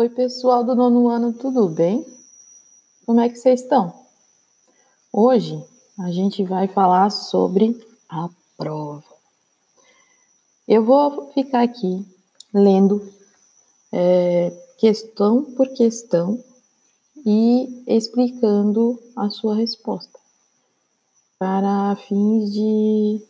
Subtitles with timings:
[0.00, 2.06] Oi, pessoal do nono ano, tudo bem?
[3.04, 3.92] Como é que vocês estão?
[5.12, 5.62] Hoje
[5.98, 7.78] a gente vai falar sobre
[8.08, 9.04] a prova.
[10.66, 12.02] Eu vou ficar aqui
[12.50, 13.12] lendo
[13.92, 16.42] é, questão por questão
[17.26, 20.18] e explicando a sua resposta
[21.38, 23.22] para fins de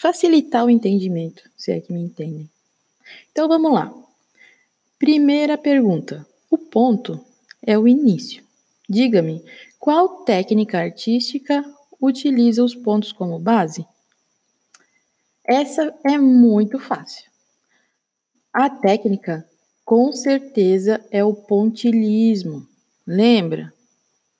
[0.00, 2.48] facilitar o entendimento, se é que me entendem.
[3.30, 4.04] Então vamos lá.
[5.04, 7.22] Primeira pergunta: o ponto
[7.62, 8.42] é o início.
[8.88, 9.44] Diga-me,
[9.78, 11.62] qual técnica artística
[12.00, 13.86] utiliza os pontos como base?
[15.46, 17.30] Essa é muito fácil.
[18.50, 19.46] A técnica,
[19.84, 22.66] com certeza, é o pontilismo.
[23.06, 23.74] Lembra?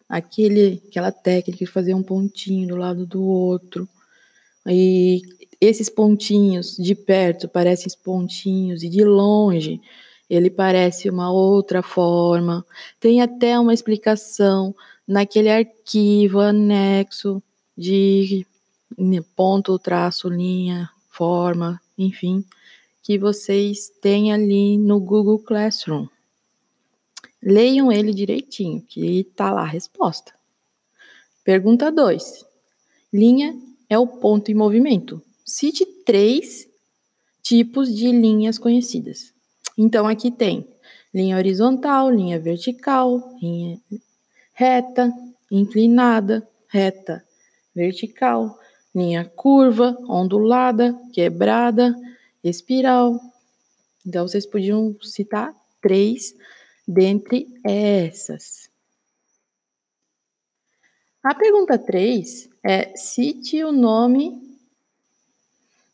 [0.09, 3.87] Aquele, aquela técnica de fazer um pontinho do lado do outro.
[4.67, 5.21] E
[5.61, 9.79] esses pontinhos de perto parecem pontinhos, e de longe
[10.29, 12.65] ele parece uma outra forma.
[12.99, 14.75] Tem até uma explicação
[15.07, 17.43] naquele arquivo anexo
[17.77, 18.47] de
[19.35, 22.45] ponto, traço, linha, forma, enfim,
[23.03, 26.07] que vocês têm ali no Google Classroom.
[27.43, 30.33] Leiam ele direitinho, que está lá a resposta.
[31.45, 32.47] Pergunta 2.
[33.13, 33.55] Linha
[33.89, 35.21] é o ponto em movimento.
[35.45, 36.67] Cite três
[37.43, 39.34] tipos de linhas conhecidas.
[39.77, 40.69] Então, aqui tem
[41.13, 43.81] linha horizontal, linha vertical, linha
[44.53, 45.13] reta,
[45.51, 47.25] inclinada, reta,
[47.75, 48.59] vertical,
[48.95, 51.95] linha curva, ondulada, quebrada,
[52.43, 53.21] espiral.
[54.07, 56.35] Então, vocês podiam citar três
[56.87, 58.71] dentre essas.
[61.23, 64.54] A pergunta 3 é: cite o nome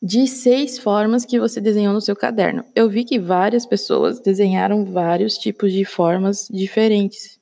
[0.02, 2.64] de seis formas que você desenhou no seu caderno.
[2.74, 7.38] Eu vi que várias pessoas desenharam vários tipos de formas diferentes,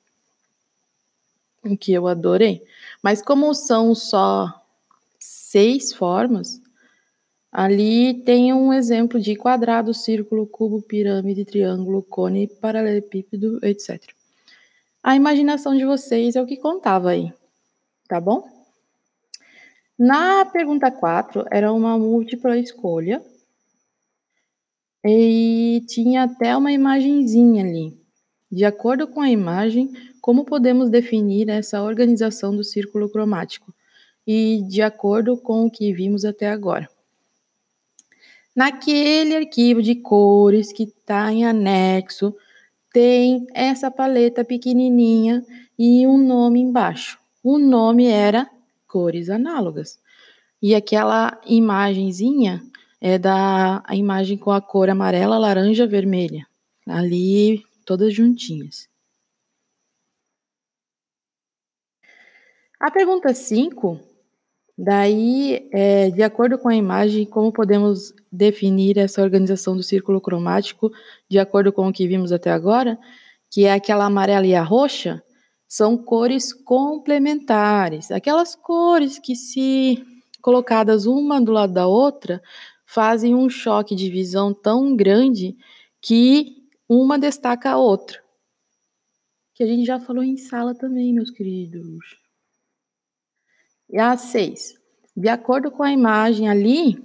[1.63, 2.61] o que eu adorei.
[3.01, 4.53] Mas como são só
[5.17, 6.61] seis formas,
[7.49, 14.01] ali tem um exemplo de quadrado, círculo, cubo, pirâmide, triângulo, cone, paralelepípedo, etc.
[15.01, 17.31] A imaginação de vocês é o que contava aí,
[18.07, 18.58] tá bom?
[19.99, 23.21] Na pergunta 4, era uma múltipla escolha.
[25.03, 27.99] E tinha até uma imagenzinha ali.
[28.49, 33.73] De acordo com a imagem, como podemos definir essa organização do círculo cromático?
[34.25, 36.89] E de acordo com o que vimos até agora.
[38.55, 42.33] Naquele arquivo de cores que está em anexo,
[42.93, 45.45] tem essa paleta pequenininha
[45.77, 47.19] e um nome embaixo.
[47.43, 48.49] O nome era
[48.89, 49.99] cores análogas.
[50.61, 52.61] E aquela imagenzinha
[52.99, 56.45] é da a imagem com a cor amarela, laranja, vermelha.
[56.85, 58.89] Ali, todas juntinhas.
[62.79, 63.99] A pergunta 5,
[64.77, 70.91] daí, é, de acordo com a imagem, como podemos definir essa organização do círculo cromático,
[71.29, 72.97] de acordo com o que vimos até agora,
[73.51, 75.21] que é aquela amarela e a roxa,
[75.69, 80.03] são cores complementares, aquelas cores que, se
[80.41, 82.41] colocadas uma do lado da outra,
[82.83, 85.55] fazem um choque de visão tão grande
[86.01, 88.19] que uma destaca a outra.
[89.53, 92.17] Que a gente já falou em sala também, meus queridos.
[93.87, 94.73] E a seis.
[95.15, 96.97] De acordo com a imagem ali,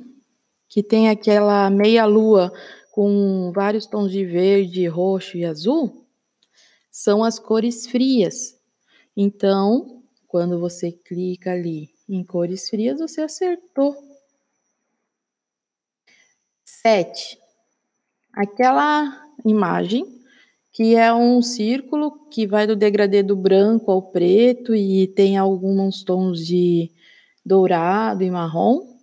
[0.71, 2.51] que tem aquela meia-lua
[2.93, 6.04] com vários tons de verde, roxo e azul,
[6.95, 8.57] são as cores frias.
[9.17, 13.97] Então, quando você clica ali em cores frias, você acertou.
[16.63, 17.37] 7.
[18.33, 20.07] Aquela imagem
[20.73, 26.05] que é um círculo que vai do degradê do branco ao preto e tem alguns
[26.05, 26.93] tons de
[27.45, 29.01] dourado e marrom.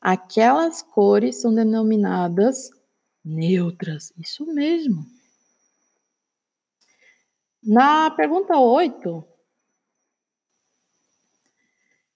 [0.00, 2.70] Aquelas cores são denominadas
[3.22, 4.10] neutras.
[4.18, 5.19] Isso mesmo.
[7.70, 9.24] Na pergunta 8,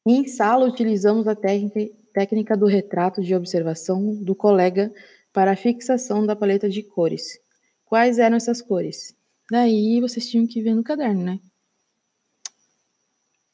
[0.05, 4.93] em sala utilizamos a técnica, do retrato de observação do colega
[5.33, 7.39] para a fixação da paleta de cores.
[7.85, 9.17] Quais eram essas cores?
[9.49, 11.39] Daí vocês tinham que ver no caderno, né?
[11.39, 11.41] O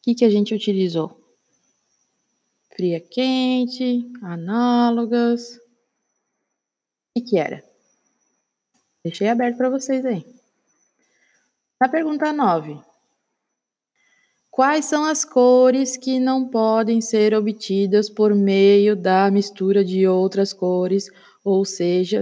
[0.01, 1.23] que, que a gente utilizou?
[2.75, 5.55] Fria quente, análogas.
[5.55, 5.61] O
[7.15, 7.63] que, que era?
[9.05, 10.40] Deixei aberto para vocês aí.
[11.81, 12.79] Na pergunta 9.
[14.51, 20.53] Quais são as cores que não podem ser obtidas por meio da mistura de outras
[20.53, 21.07] cores,
[21.43, 22.21] ou seja,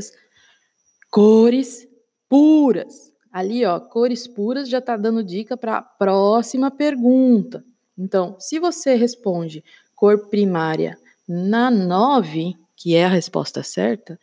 [1.10, 1.88] cores
[2.28, 3.12] puras.
[3.32, 7.64] Ali, ó, cores puras já está dando dica para a próxima pergunta.
[7.98, 9.64] Então, se você responde
[9.96, 10.96] cor primária
[11.26, 14.20] na 9, que é a resposta certa,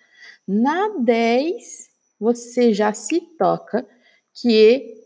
[0.48, 3.86] na 10 você já se toca
[4.34, 5.04] que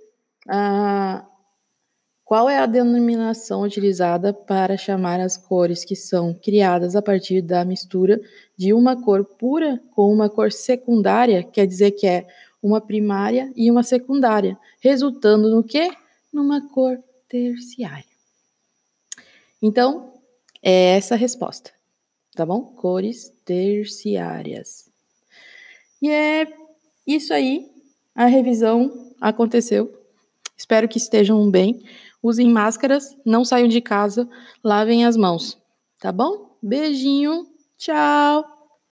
[0.50, 1.26] ah,
[2.26, 7.64] qual é a denominação utilizada para chamar as cores que são criadas a partir da
[7.64, 8.20] mistura
[8.58, 11.44] de uma cor pura com uma cor secundária?
[11.44, 12.28] Quer dizer que é
[12.62, 15.92] uma primária e uma secundária, resultando no quê?
[16.32, 18.06] Numa cor terciária.
[19.62, 20.14] Então,
[20.62, 21.72] é essa a resposta,
[22.36, 22.62] tá bom?
[22.62, 24.90] Cores terciárias.
[26.02, 26.48] E é
[27.08, 27.70] isso aí,
[28.14, 29.99] a revisão aconteceu.
[30.60, 31.82] Espero que estejam bem
[32.22, 34.28] usem máscaras, não saiam de casa,
[34.62, 35.58] lavem as mãos,
[36.02, 36.58] tá bom?
[36.62, 37.46] Beijinho,
[37.78, 38.59] tchau!